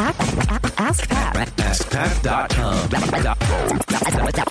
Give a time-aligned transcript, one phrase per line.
[0.00, 1.48] Ask Pat.
[1.56, 2.88] AskPat.com.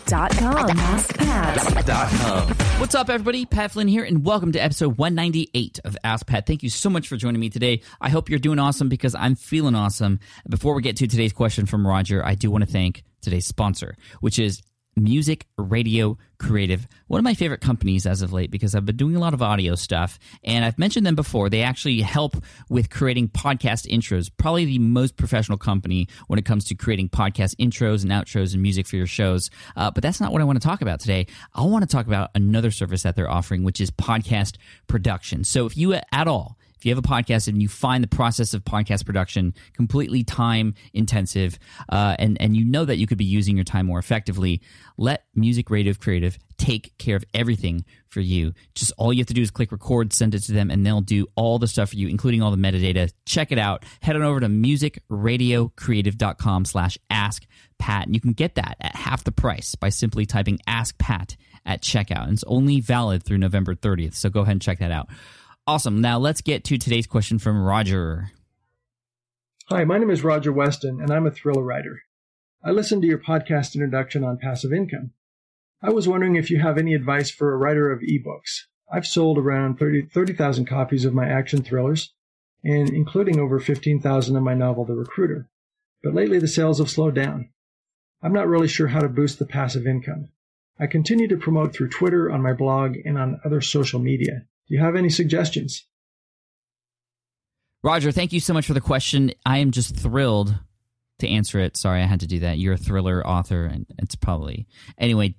[0.05, 0.67] Dot com.
[0.67, 2.79] AskPat.
[2.81, 3.45] What's up, everybody?
[3.45, 6.47] Pat Flynn here, and welcome to episode 198 of Ask Pat.
[6.47, 7.81] Thank you so much for joining me today.
[8.01, 10.19] I hope you're doing awesome because I'm feeling awesome.
[10.49, 13.95] Before we get to today's question from Roger, I do want to thank today's sponsor,
[14.19, 14.61] which is
[14.97, 19.15] Music Radio Creative, one of my favorite companies as of late because I've been doing
[19.15, 21.49] a lot of audio stuff and I've mentioned them before.
[21.49, 22.35] They actually help
[22.69, 27.55] with creating podcast intros, probably the most professional company when it comes to creating podcast
[27.57, 29.49] intros and outros and music for your shows.
[29.75, 31.27] Uh, but that's not what I want to talk about today.
[31.53, 34.57] I want to talk about another service that they're offering, which is podcast
[34.87, 35.43] production.
[35.43, 38.53] So if you at all, if you have a podcast and you find the process
[38.53, 41.57] of podcast production completely time intensive
[41.89, 44.61] uh, and, and you know that you could be using your time more effectively,
[44.97, 48.53] let Music Radio Creative take care of everything for you.
[48.75, 50.99] Just all you have to do is click record, send it to them, and they'll
[51.01, 53.13] do all the stuff for you, including all the metadata.
[53.25, 53.83] Check it out.
[54.01, 57.45] Head on over to musicradiocreative.com slash ask
[57.77, 61.37] Pat, and you can get that at half the price by simply typing ask Pat
[61.65, 62.23] at checkout.
[62.23, 64.15] And it's only valid through November 30th.
[64.15, 65.09] So go ahead and check that out.
[65.67, 65.99] Awesome.
[65.99, 68.31] Now let's get to today's question from Roger.
[69.67, 72.03] Hi, my name is Roger Weston, and I'm a thriller writer.
[72.63, 75.11] I listened to your podcast introduction on passive income.
[75.81, 78.61] I was wondering if you have any advice for a writer of ebooks.
[78.89, 82.13] I've sold around 30 30,000 copies of my action thrillers,
[82.63, 85.49] and including over 15,000 of my novel, The Recruiter.
[86.01, 87.49] But lately the sales have slowed down.
[88.23, 90.29] I'm not really sure how to boost the passive income.
[90.79, 94.45] I continue to promote through Twitter, on my blog, and on other social media.
[94.67, 95.85] Do you have any suggestions?
[97.83, 99.31] Roger, thank you so much for the question.
[99.45, 100.57] I am just thrilled
[101.19, 101.77] to answer it.
[101.77, 102.57] Sorry, I had to do that.
[102.57, 105.33] You're a thriller author, and it's probably anyway.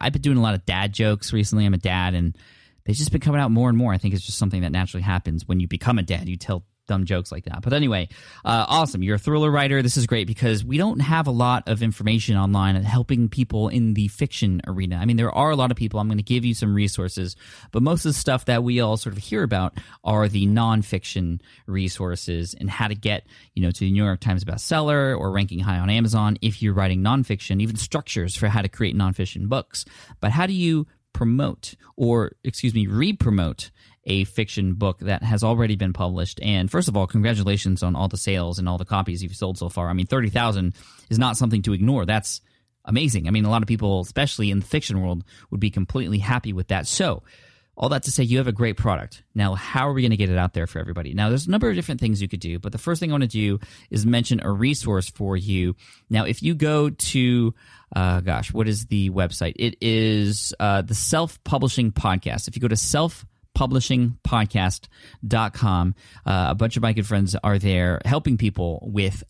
[0.00, 1.66] I've been doing a lot of dad jokes recently.
[1.66, 2.36] I'm a dad, and
[2.84, 3.92] they've just been coming out more and more.
[3.92, 6.28] I think it's just something that naturally happens when you become a dad.
[6.28, 7.62] You tell dumb jokes like that.
[7.62, 8.08] But anyway,
[8.44, 9.00] uh, awesome.
[9.00, 9.80] You're a thriller writer.
[9.80, 13.94] This is great because we don't have a lot of information online helping people in
[13.94, 14.96] the fiction arena.
[14.96, 16.00] I mean, there are a lot of people.
[16.00, 17.36] I'm going to give you some resources,
[17.70, 21.40] but most of the stuff that we all sort of hear about are the nonfiction
[21.68, 25.60] resources and how to get, you know, to the New York Times bestseller or ranking
[25.60, 29.84] high on Amazon if you're writing nonfiction, even structures for how to create nonfiction books.
[30.18, 33.70] But how do you promote or, excuse me, re promote
[34.04, 36.40] a fiction book that has already been published.
[36.42, 39.58] And first of all, congratulations on all the sales and all the copies you've sold
[39.58, 39.88] so far.
[39.88, 40.74] I mean, 30,000
[41.10, 42.06] is not something to ignore.
[42.06, 42.40] That's
[42.84, 43.28] amazing.
[43.28, 46.52] I mean, a lot of people, especially in the fiction world, would be completely happy
[46.52, 46.86] with that.
[46.86, 47.22] So,
[47.80, 49.22] all that to say, you have a great product.
[49.34, 51.14] Now, how are we going to get it out there for everybody?
[51.14, 53.14] Now, there's a number of different things you could do, but the first thing I
[53.14, 53.58] want to do
[53.88, 55.74] is mention a resource for you.
[56.10, 57.54] Now, if you go to,
[57.96, 59.54] uh, gosh, what is the website?
[59.56, 62.48] It is uh, the Self Publishing Podcast.
[62.48, 63.24] If you go to self
[63.58, 65.94] publishingpodcast.com.
[66.24, 69.24] Uh, a bunch of my good friends are there helping people with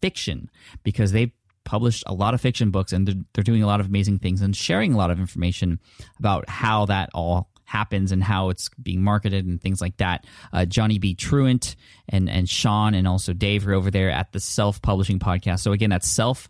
[0.00, 0.48] fiction
[0.84, 1.32] because they
[1.64, 4.40] published a lot of fiction books and they're, they're doing a lot of amazing things
[4.40, 5.80] and sharing a lot of information
[6.18, 10.24] about how that all happens and how it's being marketed and things like that.
[10.52, 11.14] Uh, Johnny B.
[11.14, 11.76] Truant
[12.08, 15.60] and, and Sean and also Dave are over there at the Self Publishing Podcast.
[15.60, 16.48] So again, that's self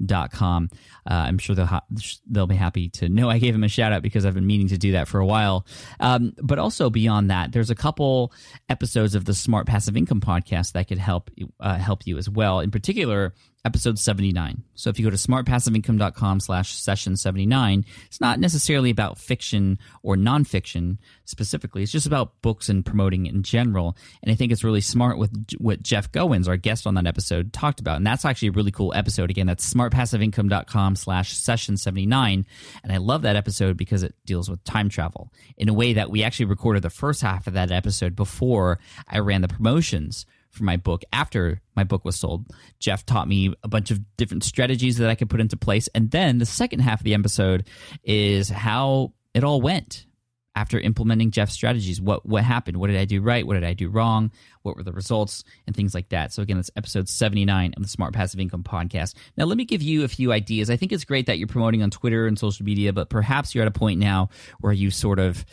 [0.00, 0.70] publishingpodcast.com.
[1.08, 1.84] Uh, I'm sure they'll, ha-
[2.26, 4.68] they'll be happy to know I gave them a shout out because I've been meaning
[4.68, 5.66] to do that for a while.
[6.00, 8.32] Um, but also beyond that, there's a couple
[8.68, 11.30] episodes of the Smart Passive Income podcast that could help
[11.60, 12.60] uh, help you as well.
[12.60, 13.34] In particular,
[13.66, 14.62] episode 79.
[14.74, 20.14] So if you go to smartpassiveincome.com slash session 79, it's not necessarily about fiction or
[20.14, 21.82] nonfiction specifically.
[21.82, 23.96] It's just about books and promoting in general.
[24.22, 27.52] And I think it's really smart with what Jeff Goins, our guest on that episode,
[27.52, 27.96] talked about.
[27.96, 29.30] And that's actually a really cool episode.
[29.30, 32.46] Again, that's smartpassiveincome.com slash session 79.
[32.82, 36.10] And I love that episode because it deals with time travel in a way that
[36.10, 40.64] we actually recorded the first half of that episode before I ran the promotions for
[40.64, 42.46] my book after my book was sold.
[42.80, 45.88] Jeff taught me a bunch of different strategies that I could put into place.
[45.94, 47.68] And then the second half of the episode
[48.02, 50.06] is how it all went
[50.56, 52.00] after implementing Jeff's strategies.
[52.00, 52.78] What what happened?
[52.78, 53.46] What did I do right?
[53.46, 54.32] What did I do wrong?
[54.62, 56.32] What were the results and things like that?
[56.32, 59.14] So again, that's episode 79 of the Smart Passive Income podcast.
[59.36, 60.70] Now let me give you a few ideas.
[60.70, 63.62] I think it's great that you're promoting on Twitter and social media, but perhaps you're
[63.62, 64.30] at a point now
[64.60, 65.44] where you sort of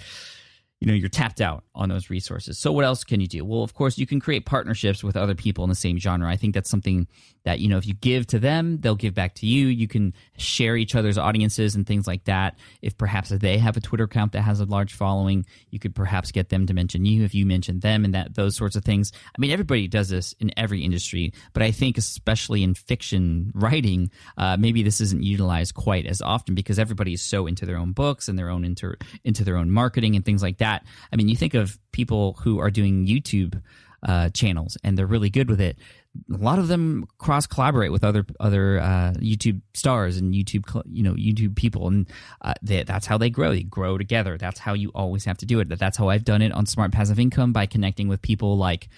[0.84, 2.60] you know you're tapped out on those resources.
[2.60, 3.46] So what else can you do?
[3.46, 6.28] Well of course you can create partnerships with other people in the same genre.
[6.30, 7.08] I think that's something
[7.46, 9.68] that you know if you give to them they'll give back to you.
[9.68, 12.58] You can share each other's audiences and things like that.
[12.82, 16.34] If perhaps they have a twitter account that has a large following you could perhaps
[16.34, 19.14] get them to mention you if you mention them and that those sorts of things.
[19.26, 24.12] I mean everybody does this in every industry but i think especially in fiction writing
[24.38, 27.94] uh, maybe this isn't utilized quite as often because everybody is so into their own
[27.94, 31.30] books and their own into into their own marketing and things like that I mean,
[31.30, 33.62] you think of people who are doing YouTube
[34.04, 35.78] uh, channels, and they're really good with it.
[36.32, 41.04] A lot of them cross collaborate with other other uh, YouTube stars and YouTube you
[41.04, 42.08] know YouTube people, and
[42.42, 43.52] uh, they, that's how they grow.
[43.52, 44.38] They grow together.
[44.38, 45.70] That's how you always have to do it.
[45.70, 48.90] That's how I've done it on Smart Passive Income by connecting with people like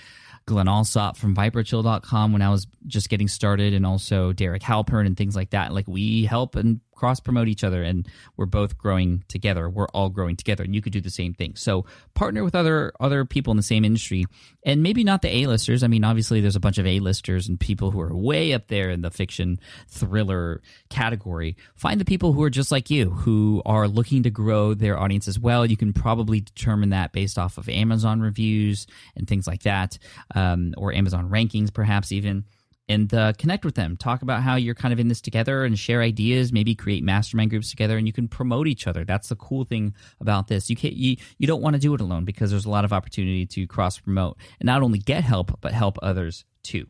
[0.46, 5.16] Glenn Allsop from ViperChill.com when I was just getting started, and also Derek Halpern and
[5.16, 5.74] things like that.
[5.74, 8.08] Like we help and cross promote each other and
[8.38, 9.70] we're both growing together.
[9.70, 11.56] We're all growing together and you could do the same thing.
[11.56, 14.26] So partner with other other people in the same industry
[14.66, 15.84] and maybe not the a-listers.
[15.84, 18.90] I mean obviously there's a bunch of a-listers and people who are way up there
[18.90, 21.58] in the fiction thriller category.
[21.76, 25.28] Find the people who are just like you who are looking to grow their audience
[25.28, 25.66] as well.
[25.66, 29.98] You can probably determine that based off of amazon reviews and things like that
[30.34, 32.46] um, or amazon rankings perhaps even
[32.88, 33.98] and uh, connect with them.
[33.98, 36.52] Talk about how you're kind of in this together and share ideas.
[36.52, 39.04] Maybe create mastermind groups together, and you can promote each other.
[39.04, 40.70] That's the cool thing about this.
[40.70, 42.94] You can't you, you don't want to do it alone because there's a lot of
[42.94, 46.88] opportunity to cross promote and not only get help but help others too.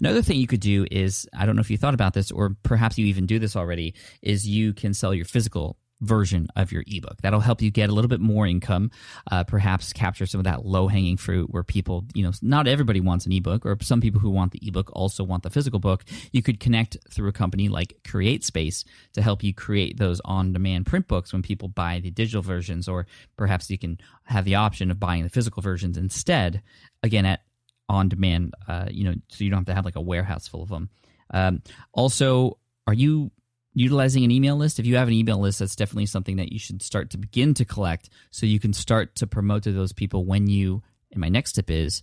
[0.00, 2.56] Another thing you could do is I don't know if you thought about this or
[2.62, 6.84] perhaps you even do this already is you can sell your physical version of your
[6.86, 7.22] ebook.
[7.22, 8.90] That'll help you get a little bit more income,
[9.30, 13.00] uh, perhaps capture some of that low hanging fruit where people, you know, not everybody
[13.00, 16.04] wants an ebook, or some people who want the ebook also want the physical book.
[16.32, 18.84] You could connect through a company like CreateSpace
[19.14, 22.88] to help you create those on demand print books when people buy the digital versions,
[22.88, 23.06] or
[23.36, 26.62] perhaps you can have the option of buying the physical versions instead,
[27.02, 27.40] again, at
[27.88, 30.62] on demand, uh, you know, so you don't have to have like a warehouse full
[30.62, 30.88] of them.
[31.32, 31.62] Um,
[31.92, 33.30] also, are you
[33.74, 36.58] utilizing an email list if you have an email list that's definitely something that you
[36.58, 40.24] should start to begin to collect so you can start to promote to those people
[40.24, 42.02] when you and my next tip is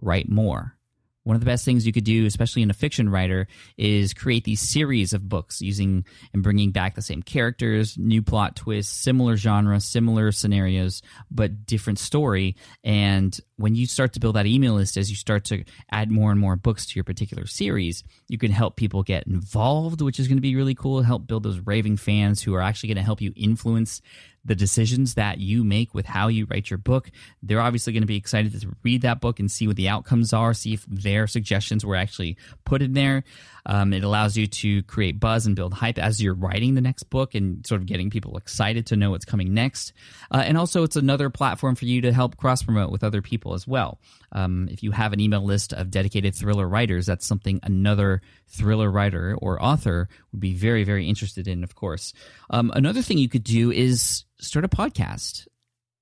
[0.00, 0.76] write more
[1.24, 3.46] one of the best things you could do, especially in a fiction writer,
[3.76, 8.56] is create these series of books using and bringing back the same characters, new plot
[8.56, 12.56] twists, similar genre, similar scenarios, but different story.
[12.82, 16.30] And when you start to build that email list, as you start to add more
[16.30, 20.26] and more books to your particular series, you can help people get involved, which is
[20.26, 21.02] going to be really cool.
[21.02, 24.00] Help build those raving fans who are actually going to help you influence
[24.44, 27.10] the decisions that you make with how you write your book.
[27.42, 30.32] They're obviously going to be excited to read that book and see what the outcomes
[30.32, 33.24] are, see if their suggestions were actually put in there.
[33.66, 37.04] Um, it allows you to create buzz and build hype as you're writing the next
[37.04, 39.92] book and sort of getting people excited to know what's coming next.
[40.30, 43.52] Uh, and also, it's another platform for you to help cross promote with other people
[43.52, 43.98] as well.
[44.32, 48.90] Um, if you have an email list of dedicated thriller writers, that's something another thriller
[48.90, 52.12] writer or author would be very, very interested in, of course.
[52.50, 55.46] Um, another thing you could do is start a podcast.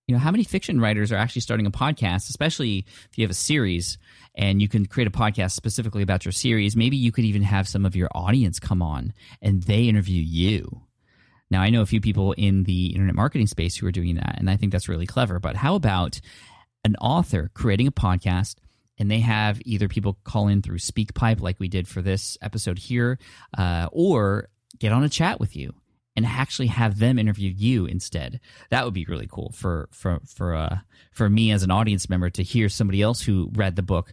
[0.06, 3.30] You know, how many fiction writers are actually starting a podcast, especially if you have
[3.30, 3.98] a series
[4.34, 6.76] and you can create a podcast specifically about your series?
[6.76, 10.82] Maybe you could even have some of your audience come on and they interview you.
[11.50, 14.36] Now, I know a few people in the internet marketing space who are doing that,
[14.38, 15.38] and I think that's really clever.
[15.38, 16.20] But how about
[16.84, 18.56] an author creating a podcast
[18.98, 22.78] and they have either people call in through SpeakPipe, like we did for this episode
[22.78, 23.18] here,
[23.56, 24.48] uh, or
[24.78, 25.74] get on a chat with you
[26.16, 28.40] and actually have them interview you instead.
[28.70, 30.78] That would be really cool for for for uh,
[31.12, 34.12] for me as an audience member to hear somebody else who read the book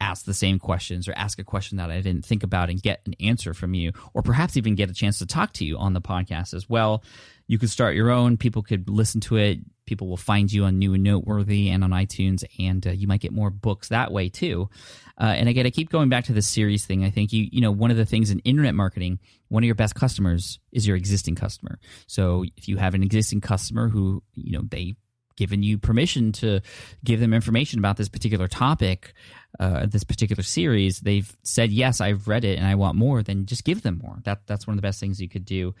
[0.00, 3.02] ask the same questions or ask a question that I didn't think about and get
[3.06, 5.92] an answer from you, or perhaps even get a chance to talk to you on
[5.92, 7.04] the podcast as well.
[7.46, 8.36] You could start your own.
[8.36, 9.58] People could listen to it.
[9.90, 13.20] People will find you on New and Noteworthy and on iTunes, and uh, you might
[13.20, 14.70] get more books that way too.
[15.20, 17.04] Uh, and again, I keep going back to the series thing.
[17.04, 19.18] I think you, you know, one of the things in internet marketing,
[19.48, 21.80] one of your best customers is your existing customer.
[22.06, 24.94] So if you have an existing customer who, you know, they
[25.36, 26.60] given you permission to
[27.02, 29.12] give them information about this particular topic,
[29.58, 33.24] uh, this particular series, they've said yes, I've read it and I want more.
[33.24, 34.18] Then just give them more.
[34.22, 35.74] That that's one of the best things you could do.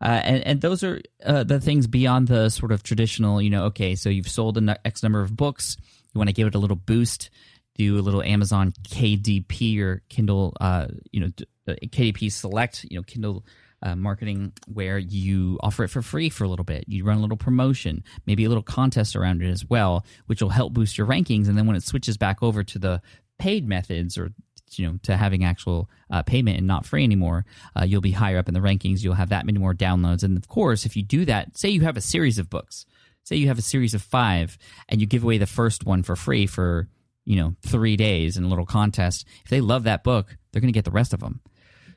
[0.00, 3.64] Uh, and, and those are uh, the things beyond the sort of traditional, you know,
[3.64, 5.76] okay, so you've sold an X number of books,
[6.12, 7.30] you want to give it a little boost,
[7.74, 11.30] do a little Amazon KDP or Kindle, uh, you know,
[11.68, 13.44] uh, KDP Select, you know, Kindle
[13.82, 16.84] uh, marketing where you offer it for free for a little bit.
[16.86, 20.50] You run a little promotion, maybe a little contest around it as well, which will
[20.50, 21.48] help boost your rankings.
[21.48, 23.02] And then when it switches back over to the
[23.38, 24.30] paid methods or
[24.78, 27.44] you know to having actual uh, payment and not free anymore,
[27.76, 29.02] uh, you'll be higher up in the rankings.
[29.02, 31.82] You'll have that many more downloads, and of course, if you do that, say you
[31.82, 32.86] have a series of books,
[33.24, 34.58] say you have a series of five,
[34.88, 36.88] and you give away the first one for free for
[37.24, 39.26] you know three days in a little contest.
[39.44, 41.40] If they love that book, they're going to get the rest of them.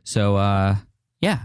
[0.03, 0.75] So uh,
[1.22, 1.39] yeah.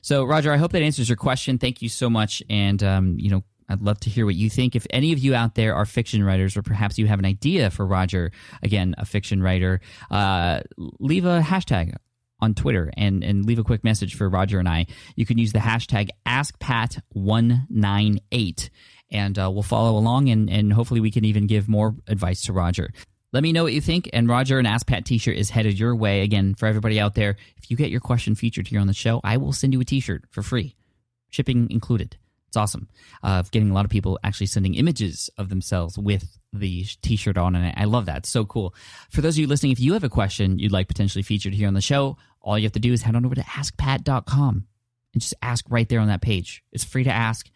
[0.00, 1.58] So Roger, I hope that answers your question.
[1.58, 4.76] Thank you so much, and um, you know I'd love to hear what you think.
[4.76, 7.70] If any of you out there are fiction writers, or perhaps you have an idea
[7.70, 8.30] for Roger,
[8.62, 11.96] again, a fiction writer, uh, leave a hashtag
[12.40, 14.84] on Twitter and, and leave a quick message for Roger and I.
[15.16, 18.68] You can use the hashtag AskPat198
[19.10, 22.52] and uh, we'll follow along and, and hopefully we can even give more advice to
[22.52, 22.90] Roger.
[23.32, 24.10] Let me know what you think.
[24.12, 26.20] And Roger, an Ask Pat t shirt is headed your way.
[26.20, 29.22] Again, for everybody out there, if you get your question featured here on the show,
[29.24, 30.76] I will send you a t shirt for free,
[31.30, 32.18] shipping included.
[32.52, 32.86] It's awesome.
[33.22, 37.56] Uh, getting a lot of people actually sending images of themselves with the t-shirt on
[37.56, 38.18] and I love that.
[38.18, 38.74] It's so cool.
[39.08, 41.66] For those of you listening, if you have a question you'd like potentially featured here
[41.66, 44.66] on the show, all you have to do is head on over to askpat.com
[45.14, 46.62] and just ask right there on that page.
[46.72, 47.48] It's free to ask.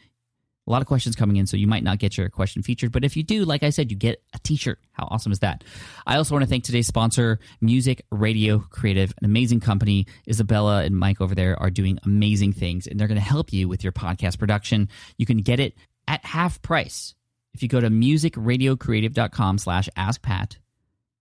[0.66, 2.90] A lot of questions coming in, so you might not get your question featured.
[2.90, 4.80] But if you do, like I said, you get a t shirt.
[4.92, 5.62] How awesome is that?
[6.06, 10.06] I also want to thank today's sponsor, Music Radio Creative, an amazing company.
[10.28, 13.68] Isabella and Mike over there are doing amazing things, and they're going to help you
[13.68, 14.88] with your podcast production.
[15.18, 15.74] You can get it
[16.08, 17.14] at half price
[17.54, 20.56] if you go to musicradiocreative.com slash askpat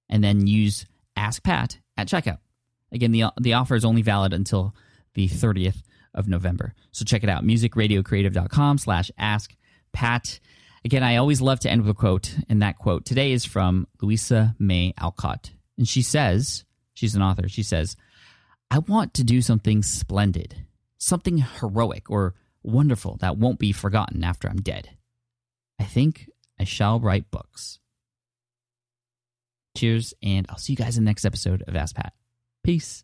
[0.09, 0.85] and then use
[1.17, 2.39] askpat at checkout.
[2.91, 4.75] Again, the, the offer is only valid until
[5.13, 5.81] the 30th
[6.15, 6.73] of November.
[6.91, 9.55] So check it out, musicradiocreative.com slash ask
[9.93, 10.39] Pat.
[10.83, 13.87] Again, I always love to end with a quote, and that quote today is from
[14.01, 15.51] Louisa May Alcott.
[15.77, 17.95] And she says, she's an author, she says,
[18.71, 20.65] I want to do something splendid,
[20.97, 24.89] something heroic or wonderful that won't be forgotten after I'm dead.
[25.79, 26.29] I think
[26.59, 27.79] I shall write books.
[29.75, 32.13] Cheers, and I'll see you guys in the next episode of Ask Pat.
[32.63, 33.03] Peace.